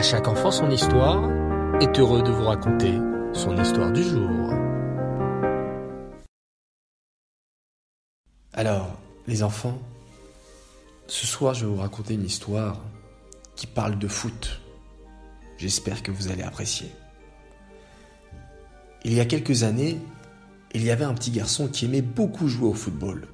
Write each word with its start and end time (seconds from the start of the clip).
À 0.00 0.02
chaque 0.02 0.28
enfant 0.28 0.50
son 0.50 0.70
histoire 0.70 1.30
est 1.82 1.98
heureux 1.98 2.22
de 2.22 2.30
vous 2.30 2.44
raconter 2.44 2.94
son 3.34 3.54
histoire 3.62 3.92
du 3.92 4.02
jour. 4.02 4.30
Alors, 8.54 8.98
les 9.26 9.42
enfants, 9.42 9.78
ce 11.06 11.26
soir 11.26 11.52
je 11.52 11.66
vais 11.66 11.72
vous 11.72 11.82
raconter 11.82 12.14
une 12.14 12.24
histoire 12.24 12.80
qui 13.56 13.66
parle 13.66 13.98
de 13.98 14.08
foot. 14.08 14.62
J'espère 15.58 16.02
que 16.02 16.10
vous 16.10 16.32
allez 16.32 16.44
apprécier. 16.44 16.88
Il 19.04 19.12
y 19.12 19.20
a 19.20 19.26
quelques 19.26 19.64
années, 19.64 19.98
il 20.72 20.82
y 20.82 20.90
avait 20.90 21.04
un 21.04 21.12
petit 21.12 21.30
garçon 21.30 21.68
qui 21.68 21.84
aimait 21.84 22.00
beaucoup 22.00 22.48
jouer 22.48 22.70
au 22.70 22.74
football. 22.74 23.28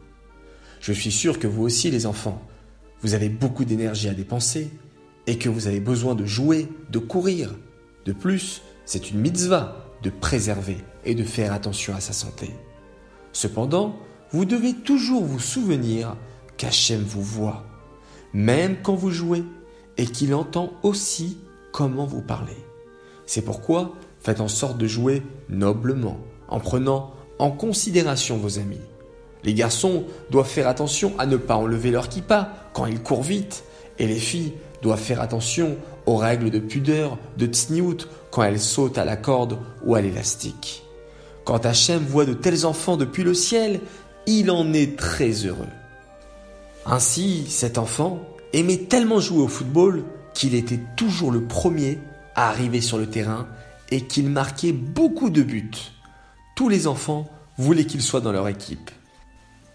Je 0.81 0.93
suis 0.93 1.13
sûr 1.13 1.39
que 1.39 1.47
vous 1.47 1.63
aussi 1.63 1.93
les 1.93 2.07
enfants, 2.07 2.43
vous 3.03 3.15
avez 3.15 3.29
beaucoup 3.29 3.65
d'énergie 3.65 4.09
à 4.09 4.15
dépenser 4.15 4.73
et 5.27 5.39
que 5.39 5.49
vous 5.49 5.67
avez 5.67 5.81
besoin 5.81 6.15
de 6.15 6.25
jouer, 6.25 6.69
de 6.91 6.99
courir. 6.99 7.55
De 8.05 8.13
plus, 8.13 8.63
c'est 8.85 9.11
une 9.11 9.21
mitzvah 9.21 9.77
de 10.03 10.11
préserver 10.11 10.79
et 11.05 11.15
de 11.15 11.25
faire 11.25 11.53
attention 11.53 11.95
à 11.95 12.01
sa 12.01 12.13
santé. 12.13 12.51
Cependant, 13.33 13.97
vous 14.31 14.45
devez 14.45 14.75
toujours 14.75 15.25
vous 15.25 15.41
souvenir 15.41 16.17
qu'Hachem 16.57 17.03
vous 17.03 17.23
voit, 17.23 17.65
même 18.33 18.77
quand 18.83 18.95
vous 18.95 19.11
jouez, 19.11 19.45
et 19.99 20.07
qu'il 20.07 20.35
entend 20.35 20.73
aussi 20.83 21.39
comment 21.73 22.07
vous 22.07 22.23
parlez. 22.23 22.57
C'est 23.25 23.43
pourquoi 23.43 23.95
faites 24.21 24.41
en 24.41 24.49
sorte 24.49 24.79
de 24.79 24.87
jouer 24.87 25.23
noblement, 25.49 26.19
en 26.49 26.61
prenant 26.61 27.15
en 27.39 27.51
considération 27.51 28.37
vos 28.37 28.59
amis. 28.59 28.81
Les 29.45 29.55
garçons 29.55 30.05
doivent 30.31 30.49
faire 30.49 30.69
attention 30.69 31.13
à 31.19 31.27
ne 31.27 31.37
pas 31.37 31.57
enlever 31.57 31.91
leur 31.91 32.09
kippa 32.09 32.53
quand 32.73 32.87
ils 32.87 33.03
courent 33.03 33.23
vite, 33.23 33.65
et 33.99 34.07
les 34.07 34.19
filles 34.19 34.55
doivent 34.83 35.01
faire 35.01 35.21
attention 35.21 35.77
aux 36.07 36.17
règles 36.17 36.51
de 36.51 36.59
pudeur 36.59 37.19
de 37.37 37.47
tsniout 37.47 38.09
quand 38.31 38.43
elles 38.43 38.61
sautent 38.61 38.99
à 38.99 39.05
la 39.05 39.17
corde 39.17 39.59
ou 39.85 39.95
à 39.95 40.01
l'élastique. 40.01 40.85
Quand 41.45 41.65
Hachem 41.65 42.05
voit 42.05 42.25
de 42.25 42.35
tels 42.35 42.67
enfants 42.67 42.97
depuis 42.97 43.23
le 43.23 43.35
ciel, 43.35 43.81
il 44.27 44.51
en 44.51 44.73
est 44.73 44.99
très 44.99 45.31
heureux. 45.31 45.69
Ainsi, 46.85 47.47
cet 47.49 47.79
enfant 47.79 48.21
aimait 48.53 48.77
tellement 48.77 49.21
jouer 49.21 49.43
au 49.43 49.49
football 49.49 50.05
qu'il 50.35 50.55
était 50.55 50.81
toujours 50.97 51.33
le 51.33 51.43
premier 51.43 51.99
à 52.35 52.49
arriver 52.49 52.81
sur 52.81 52.99
le 52.99 53.09
terrain 53.09 53.47
et 53.91 54.03
qu'il 54.03 54.29
marquait 54.29 54.73
beaucoup 54.73 55.31
de 55.31 55.43
buts. 55.43 55.71
Tous 56.55 56.69
les 56.69 56.87
enfants 56.87 57.29
voulaient 57.59 57.87
qu'il 57.87 58.03
soit 58.03 58.21
dans 58.21 58.33
leur 58.33 58.49
équipe. 58.49 58.91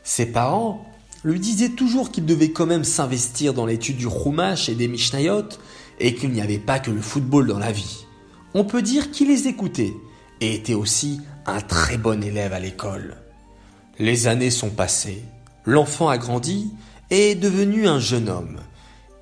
Ses 0.04 0.26
parents 0.26 0.86
lui 1.24 1.40
disaient 1.40 1.70
toujours 1.70 2.12
qu'il 2.12 2.26
devait 2.26 2.52
quand 2.52 2.66
même 2.66 2.84
s'investir 2.84 3.54
dans 3.54 3.66
l'étude 3.66 3.98
du 3.98 4.08
Chumash 4.10 4.70
et 4.70 4.76
des 4.76 4.88
Mishnayot 4.88 5.50
et 6.00 6.16
qu'il 6.16 6.32
n'y 6.32 6.42
avait 6.42 6.58
pas 6.58 6.80
que 6.80 6.92
le 6.92 7.02
football 7.02 7.48
dans 7.48 7.60
la 7.60 7.72
vie. 7.72 8.06
On 8.54 8.66
peut 8.66 8.82
dire 8.82 9.12
qu'il 9.12 9.28
les 9.28 9.48
écoutait 9.48 9.94
et 10.42 10.56
était 10.56 10.74
aussi 10.74 11.22
un 11.46 11.62
très 11.62 11.98
bon 11.98 12.24
élève 12.24 12.54
à 12.54 12.60
l'école. 12.60 13.18
Les 14.00 14.28
années 14.28 14.50
sont 14.50 14.72
passées, 14.72 15.24
l'enfant 15.66 16.10
a 16.10 16.18
grandi 16.18 16.72
et 17.12 17.32
est 17.32 17.36
devenu 17.36 17.88
un 17.88 18.00
jeune 18.00 18.30
homme. 18.30 18.60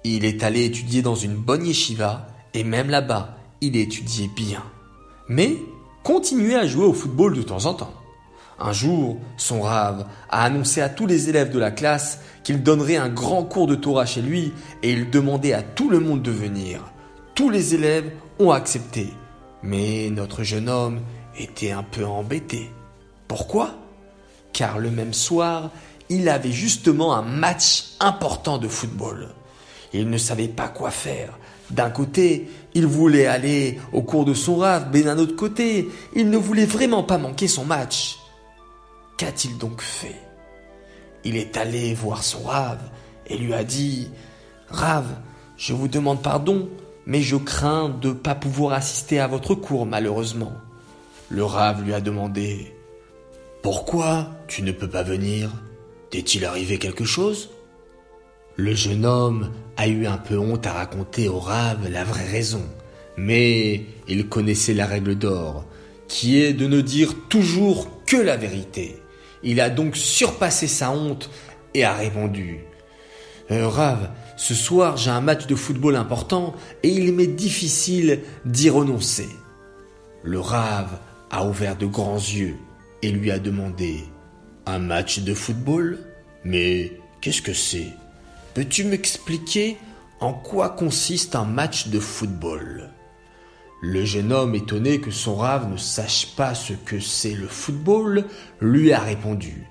Il 0.05 0.23
est 0.23 0.43
allé 0.43 0.63
étudier 0.63 1.01
dans 1.01 1.15
une 1.15 1.35
bonne 1.35 1.65
yeshiva 1.65 2.27
et 2.53 2.63
même 2.63 2.89
là-bas, 2.89 3.35
il 3.61 3.75
étudiait 3.75 4.29
bien. 4.33 4.63
Mais 5.27 5.57
continuait 6.03 6.55
à 6.55 6.65
jouer 6.65 6.85
au 6.85 6.93
football 6.93 7.35
de 7.35 7.43
temps 7.43 7.65
en 7.65 7.73
temps. 7.73 7.93
Un 8.59 8.73
jour, 8.73 9.17
son 9.37 9.61
rave 9.61 10.05
a 10.29 10.43
annoncé 10.43 10.81
à 10.81 10.89
tous 10.89 11.07
les 11.07 11.29
élèves 11.29 11.51
de 11.51 11.59
la 11.59 11.71
classe 11.71 12.19
qu'il 12.43 12.61
donnerait 12.61 12.97
un 12.97 13.07
grand 13.07 13.43
cours 13.43 13.67
de 13.67 13.75
Torah 13.75 14.05
chez 14.05 14.21
lui 14.21 14.51
et 14.83 14.91
il 14.91 15.09
demandait 15.09 15.53
à 15.53 15.61
tout 15.61 15.89
le 15.89 15.99
monde 15.99 16.21
de 16.21 16.31
venir. 16.31 16.91
Tous 17.35 17.49
les 17.49 17.73
élèves 17.73 18.11
ont 18.37 18.51
accepté. 18.51 19.13
Mais 19.63 20.09
notre 20.09 20.43
jeune 20.43 20.67
homme 20.67 20.99
était 21.37 21.71
un 21.71 21.83
peu 21.83 22.05
embêté. 22.05 22.69
Pourquoi? 23.27 23.75
Car 24.51 24.77
le 24.77 24.91
même 24.91 25.13
soir, 25.13 25.71
il 26.09 26.27
avait 26.27 26.51
justement 26.51 27.15
un 27.15 27.21
match 27.21 27.91
important 27.99 28.57
de 28.57 28.67
football. 28.67 29.29
Il 29.93 30.09
ne 30.09 30.17
savait 30.17 30.47
pas 30.47 30.67
quoi 30.67 30.91
faire. 30.91 31.37
D'un 31.71 31.89
côté, 31.89 32.49
il 32.73 32.87
voulait 32.87 33.27
aller 33.27 33.79
au 33.93 34.01
cours 34.01 34.25
de 34.25 34.33
son 34.33 34.57
rave, 34.57 34.87
mais 34.91 35.03
d'un 35.03 35.17
autre 35.17 35.35
côté, 35.35 35.87
il 36.15 36.29
ne 36.29 36.37
voulait 36.37 36.65
vraiment 36.65 37.03
pas 37.03 37.17
manquer 37.17 37.47
son 37.47 37.63
match. 37.63 38.17
Qu'a-t-il 39.19 39.57
donc 39.57 39.81
fait? 39.81 40.15
Il 41.25 41.35
est 41.35 41.57
allé 41.57 41.93
voir 41.93 42.23
son 42.23 42.43
Rave 42.43 42.79
et 43.27 43.37
lui 43.37 43.53
a 43.53 43.65
dit 43.65 44.07
Rave, 44.69 45.13
je 45.57 45.73
vous 45.73 45.89
demande 45.89 46.21
pardon, 46.21 46.69
mais 47.05 47.21
je 47.21 47.35
crains 47.35 47.89
de 47.89 48.07
ne 48.07 48.13
pas 48.13 48.33
pouvoir 48.33 48.71
assister 48.71 49.19
à 49.19 49.27
votre 49.27 49.55
cours 49.55 49.85
malheureusement. 49.85 50.53
Le 51.27 51.43
Rave 51.43 51.83
lui 51.83 51.93
a 51.93 51.99
demandé 51.99 52.73
Pourquoi 53.61 54.29
tu 54.47 54.61
ne 54.61 54.71
peux 54.71 54.87
pas 54.87 55.03
venir? 55.03 55.51
T'est-il 56.11 56.45
arrivé 56.45 56.77
quelque 56.77 57.03
chose? 57.03 57.49
Le 58.55 58.73
jeune 58.73 59.05
homme 59.05 59.51
a 59.75 59.89
eu 59.89 60.05
un 60.05 60.17
peu 60.17 60.37
honte 60.39 60.65
à 60.65 60.71
raconter 60.71 61.27
au 61.27 61.39
Rave 61.39 61.89
la 61.91 62.05
vraie 62.05 62.25
raison, 62.25 62.63
mais 63.17 63.83
il 64.07 64.29
connaissait 64.29 64.73
la 64.73 64.85
règle 64.85 65.15
d'or, 65.15 65.65
qui 66.07 66.41
est 66.41 66.53
de 66.53 66.67
ne 66.67 66.79
dire 66.79 67.15
toujours 67.27 67.89
que 68.05 68.15
la 68.15 68.37
vérité. 68.37 68.95
Il 69.43 69.61
a 69.61 69.69
donc 69.69 69.95
surpassé 69.95 70.67
sa 70.67 70.91
honte 70.91 71.29
et 71.73 71.83
a 71.83 71.95
répondu 71.95 72.59
euh, 73.51 73.67
Rave, 73.67 74.09
ce 74.37 74.53
soir 74.53 74.97
j'ai 74.97 75.09
un 75.09 75.21
match 75.21 75.47
de 75.47 75.55
football 75.55 75.95
important 75.95 76.53
et 76.83 76.89
il 76.89 77.13
m'est 77.13 77.27
difficile 77.27 78.21
d'y 78.45 78.69
renoncer. 78.69 79.27
Le 80.23 80.39
Rave 80.39 80.99
a 81.31 81.45
ouvert 81.45 81.75
de 81.75 81.87
grands 81.87 82.17
yeux 82.17 82.57
et 83.01 83.11
lui 83.11 83.31
a 83.31 83.39
demandé 83.39 84.03
Un 84.65 84.79
match 84.79 85.19
de 85.19 85.33
football? 85.33 85.99
Mais 86.43 86.91
qu'est-ce 87.21 87.41
que 87.41 87.53
c'est? 87.53 87.87
Peux-tu 88.53 88.83
m'expliquer 88.83 89.77
en 90.19 90.33
quoi 90.33 90.69
consiste 90.69 91.35
un 91.35 91.45
match 91.45 91.87
de 91.87 91.99
football? 91.99 92.89
Le 93.81 94.03
jeune 94.03 94.33
homme, 94.33 94.55
étonné 94.55 94.99
que 94.99 95.11
son 95.11 95.35
rave 95.35 95.71
ne 95.71 95.77
sache 95.77 96.35
pas 96.35 96.53
ce 96.53 96.73
que 96.73 96.99
c'est 96.99 97.33
le 97.33 97.47
football, 97.47 98.25
lui 98.59 98.91
a 98.91 98.99
répondu. 98.99 99.67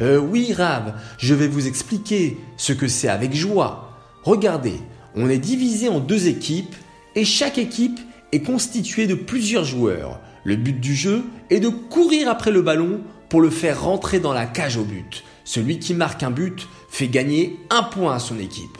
Euh, 0.00 0.18
oui, 0.18 0.52
Rave, 0.52 0.94
je 1.18 1.34
vais 1.34 1.48
vous 1.48 1.66
expliquer 1.66 2.38
ce 2.58 2.74
que 2.74 2.86
c'est 2.86 3.08
avec 3.08 3.34
joie. 3.34 3.96
Regardez, 4.24 4.78
on 5.14 5.30
est 5.30 5.38
divisé 5.38 5.88
en 5.88 6.00
deux 6.00 6.28
équipes 6.28 6.74
et 7.14 7.24
chaque 7.24 7.56
équipe 7.56 7.98
est 8.32 8.42
constituée 8.42 9.06
de 9.06 9.14
plusieurs 9.14 9.64
joueurs. 9.64 10.20
Le 10.44 10.56
but 10.56 10.78
du 10.78 10.94
jeu 10.94 11.24
est 11.48 11.60
de 11.60 11.68
courir 11.68 12.28
après 12.28 12.50
le 12.50 12.60
ballon 12.60 13.00
pour 13.30 13.40
le 13.40 13.50
faire 13.50 13.82
rentrer 13.82 14.20
dans 14.20 14.34
la 14.34 14.46
cage 14.46 14.76
au 14.76 14.84
but. 14.84 15.24
Celui 15.44 15.78
qui 15.78 15.94
marque 15.94 16.22
un 16.22 16.30
but 16.30 16.68
fait 16.90 17.08
gagner 17.08 17.58
un 17.70 17.82
point 17.82 18.14
à 18.14 18.18
son 18.18 18.38
équipe. 18.38 18.78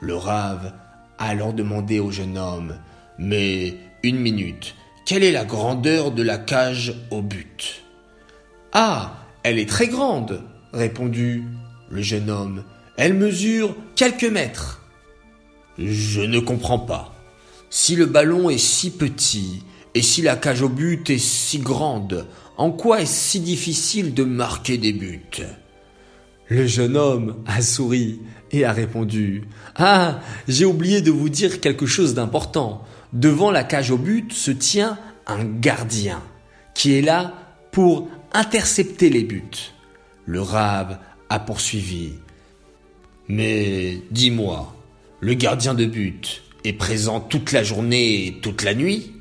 Le 0.00 0.16
Rave 0.16 0.72
a 1.18 1.26
alors 1.26 1.52
demandé 1.52 2.00
au 2.00 2.10
jeune 2.10 2.38
homme 2.38 2.76
mais 3.18 3.74
une 4.02 4.18
minute, 4.18 4.74
quelle 5.06 5.24
est 5.24 5.32
la 5.32 5.44
grandeur 5.44 6.12
de 6.12 6.22
la 6.22 6.38
cage 6.38 6.94
au 7.10 7.22
but? 7.22 7.82
Ah, 8.72 9.18
elle 9.42 9.58
est 9.58 9.68
très 9.68 9.88
grande, 9.88 10.42
répondit 10.72 11.42
le 11.90 12.02
jeune 12.02 12.30
homme. 12.30 12.64
Elle 12.96 13.14
mesure 13.14 13.76
quelques 13.96 14.24
mètres. 14.24 14.82
Je 15.78 16.20
ne 16.20 16.38
comprends 16.38 16.78
pas. 16.78 17.14
Si 17.70 17.96
le 17.96 18.06
ballon 18.06 18.50
est 18.50 18.58
si 18.58 18.90
petit 18.90 19.62
et 19.94 20.02
si 20.02 20.22
la 20.22 20.36
cage 20.36 20.62
au 20.62 20.68
but 20.68 21.10
est 21.10 21.18
si 21.18 21.58
grande, 21.58 22.26
en 22.56 22.70
quoi 22.70 23.00
est-ce 23.00 23.30
si 23.30 23.40
difficile 23.40 24.14
de 24.14 24.24
marquer 24.24 24.78
des 24.78 24.92
buts? 24.92 25.20
Le 26.48 26.66
jeune 26.66 26.96
homme 26.96 27.42
a 27.46 27.62
souri 27.62 28.20
et 28.52 28.64
a 28.64 28.72
répondu 28.72 29.44
Ah, 29.76 30.20
j'ai 30.46 30.64
oublié 30.64 31.00
de 31.00 31.10
vous 31.10 31.28
dire 31.28 31.60
quelque 31.60 31.86
chose 31.86 32.14
d'important. 32.14 32.84
Devant 33.14 33.52
la 33.52 33.62
cage 33.62 33.92
au 33.92 33.96
but 33.96 34.32
se 34.32 34.50
tient 34.50 34.98
un 35.26 35.44
gardien 35.44 36.20
qui 36.74 36.94
est 36.94 37.00
là 37.00 37.32
pour 37.70 38.08
intercepter 38.32 39.08
les 39.08 39.22
buts. 39.22 39.72
Le 40.26 40.42
rave 40.42 40.98
a 41.28 41.38
poursuivi. 41.38 42.14
Mais 43.28 44.02
dis-moi, 44.10 44.74
le 45.20 45.34
gardien 45.34 45.74
de 45.74 45.86
but 45.86 46.42
est 46.64 46.72
présent 46.72 47.20
toute 47.20 47.52
la 47.52 47.62
journée 47.62 48.26
et 48.26 48.40
toute 48.40 48.64
la 48.64 48.74
nuit? 48.74 49.12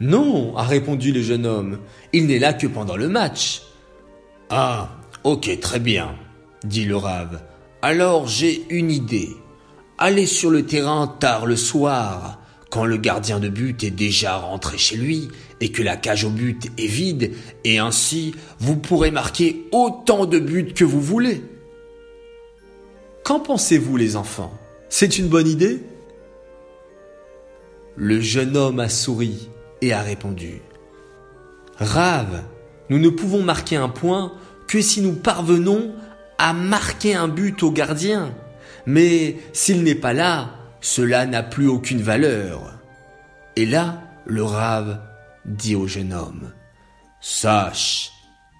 Non, 0.00 0.56
a 0.56 0.64
répondu 0.64 1.12
le 1.12 1.22
jeune 1.22 1.46
homme, 1.46 1.78
il 2.12 2.26
n'est 2.26 2.40
là 2.40 2.52
que 2.52 2.66
pendant 2.66 2.96
le 2.96 3.08
match. 3.08 3.62
Ah, 4.50 4.90
ok, 5.22 5.60
très 5.60 5.78
bien, 5.78 6.16
dit 6.64 6.84
le 6.84 6.96
rave. 6.96 7.40
Alors 7.80 8.26
j'ai 8.26 8.66
une 8.70 8.90
idée. 8.90 9.30
Allez 9.98 10.26
sur 10.26 10.50
le 10.50 10.66
terrain 10.66 11.06
tard 11.06 11.46
le 11.46 11.56
soir, 11.56 12.40
quand 12.74 12.86
le 12.86 12.96
gardien 12.96 13.38
de 13.38 13.48
but 13.48 13.84
est 13.84 13.92
déjà 13.92 14.36
rentré 14.36 14.78
chez 14.78 14.96
lui 14.96 15.28
et 15.60 15.70
que 15.70 15.80
la 15.80 15.96
cage 15.96 16.24
au 16.24 16.30
but 16.30 16.72
est 16.76 16.88
vide, 16.88 17.30
et 17.62 17.78
ainsi 17.78 18.34
vous 18.58 18.76
pourrez 18.76 19.12
marquer 19.12 19.68
autant 19.70 20.26
de 20.26 20.40
buts 20.40 20.72
que 20.74 20.82
vous 20.82 21.00
voulez. 21.00 21.44
Qu'en 23.22 23.38
pensez-vous 23.38 23.96
les 23.96 24.16
enfants? 24.16 24.52
C'est 24.88 25.18
une 25.18 25.28
bonne 25.28 25.46
idée? 25.46 25.84
Le 27.94 28.20
jeune 28.20 28.56
homme 28.56 28.80
a 28.80 28.88
souri 28.88 29.50
et 29.80 29.92
a 29.92 30.02
répondu. 30.02 30.60
Rave, 31.76 32.42
nous 32.90 32.98
ne 32.98 33.08
pouvons 33.08 33.44
marquer 33.44 33.76
un 33.76 33.88
point 33.88 34.32
que 34.66 34.80
si 34.80 35.00
nous 35.00 35.14
parvenons 35.14 35.94
à 36.38 36.52
marquer 36.52 37.14
un 37.14 37.28
but 37.28 37.62
au 37.62 37.70
gardien. 37.70 38.34
Mais 38.84 39.36
s'il 39.52 39.84
n'est 39.84 39.94
pas 39.94 40.12
là, 40.12 40.63
cela 40.84 41.24
n'a 41.24 41.42
plus 41.42 41.66
aucune 41.66 42.02
valeur. 42.02 42.78
Et 43.56 43.64
là, 43.64 44.02
le 44.26 44.44
rave 44.44 45.00
dit 45.46 45.74
au 45.74 45.86
jeune 45.86 46.12
homme, 46.12 46.52
Sache 47.22 48.12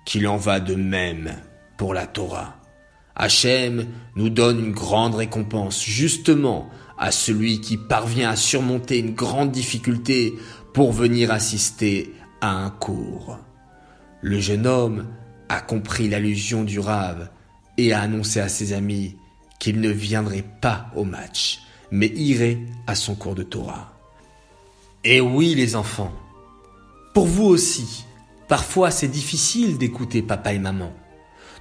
qu'il 0.07 0.27
en 0.27 0.39
va 0.39 0.59
de 0.59 0.75
même 0.75 1.35
pour 1.77 1.93
la 1.93 2.07
Torah. 2.07 2.57
Hachem 3.15 3.89
nous 4.17 4.31
donne 4.31 4.59
une 4.59 4.73
grande 4.73 5.15
récompense 5.15 5.85
justement 5.85 6.71
à 6.97 7.11
celui 7.11 7.61
qui 7.61 7.77
parvient 7.77 8.31
à 8.31 8.37
surmonter 8.37 9.01
une 9.01 9.13
grande 9.13 9.53
difficulté 9.53 10.33
pour 10.73 10.93
venir 10.93 11.31
assister 11.31 12.15
à 12.41 12.53
un 12.53 12.71
cours. 12.71 13.39
Le 14.23 14.41
jeune 14.41 14.67
homme 14.67 15.09
a 15.51 15.61
compris 15.61 16.09
l'allusion 16.09 16.65
du 16.65 16.79
rave 16.79 17.29
et 17.77 17.93
a 17.93 18.01
annoncé 18.01 18.41
à 18.41 18.49
ses 18.49 18.73
amis 18.73 19.15
qu'il 19.59 19.83
ne 19.83 19.91
viendrait 19.91 20.47
pas 20.63 20.87
au 20.97 21.05
match, 21.05 21.64
mais 21.95 22.09
irait 22.09 22.59
à 22.89 22.97
son 22.97 23.15
cours 23.15 23.37
de 23.37 23.45
Torah. 23.45 23.93
Et 25.05 25.21
oui 25.21 25.55
les 25.55 25.77
enfants, 25.77 26.13
pour 27.15 27.27
vous 27.27 27.45
aussi, 27.45 28.05
parfois 28.49 28.91
c'est 28.91 29.07
difficile 29.07 29.79
d'écouter 29.79 30.21
papa 30.21 30.53
et 30.53 30.59
maman, 30.59 30.93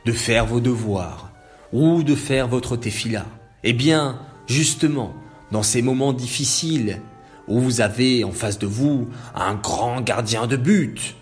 de 0.06 0.12
faire 0.12 0.48
vos 0.48 0.60
devoirs 0.60 1.32
ou 1.72 2.02
de 2.02 2.16
faire 2.16 2.48
votre 2.48 2.76
tefila. 2.76 3.28
Eh 3.64 3.74
bien, 3.74 4.20
justement, 4.48 5.14
dans 5.52 5.62
ces 5.62 5.84
moments 5.84 6.14
difficiles 6.14 7.00
où 7.48 7.60
vous 7.60 7.82
avez 7.82 8.24
en 8.24 8.32
face 8.32 8.58
de 8.58 8.66
vous 8.66 9.08
un 9.36 9.54
grand 9.54 10.02
gardien 10.02 10.48
de 10.48 10.58
but, 10.58 11.16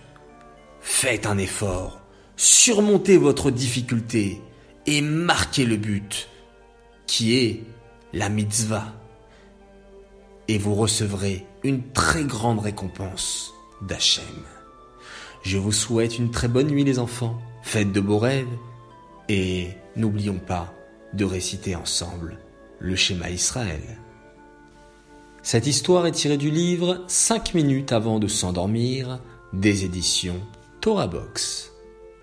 faites 0.80 1.26
un 1.26 1.38
effort, 1.38 2.00
surmontez 2.38 3.18
votre 3.18 3.52
difficulté 3.52 4.42
et 4.86 5.02
marquez 5.02 5.66
le 5.66 5.76
but, 5.76 6.30
qui 7.08 7.36
est 7.36 7.64
la 8.14 8.30
mitzvah. 8.30 8.94
Et 10.52 10.58
vous 10.58 10.76
recevrez 10.76 11.46
une 11.64 11.94
très 11.94 12.26
grande 12.26 12.60
récompense 12.60 13.54
d'Hachem. 13.82 14.26
Je 15.44 15.58
vous 15.58 15.72
souhaite 15.72 16.20
une 16.20 16.30
très 16.30 16.50
bonne 16.50 16.68
nuit 16.68 16.84
les 16.84 17.00
enfants, 17.00 17.40
faites 17.64 17.94
de 17.94 18.02
beaux 18.02 18.18
rêves 18.18 18.52
et 19.30 19.70
n'oublions 19.96 20.40
pas 20.46 20.74
de 21.14 21.24
réciter 21.24 21.74
ensemble 21.74 22.38
le 22.80 22.98
schéma 22.98 23.30
Israël. 23.30 23.80
Cette 25.42 25.68
histoire 25.68 26.06
est 26.06 26.12
tirée 26.12 26.36
du 26.36 26.52
livre 26.52 27.06
5 27.08 27.54
minutes 27.54 27.94
avant 27.94 28.20
de 28.20 28.28
s'endormir 28.28 29.22
des 29.54 29.86
éditions 29.86 30.42
Torah 30.82 31.08
Box. 31.08 31.71